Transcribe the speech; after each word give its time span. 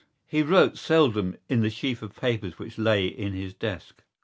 He 0.25 0.41
wrote 0.41 0.79
seldom 0.79 1.37
in 1.47 1.61
the 1.61 1.69
sheaf 1.69 2.01
of 2.01 2.15
papers 2.15 2.57
which 2.57 2.79
lay 2.79 3.05
in 3.05 3.33
his 3.33 3.53
desk. 3.53 4.01